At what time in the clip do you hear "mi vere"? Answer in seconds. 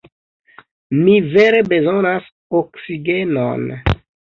1.01-1.61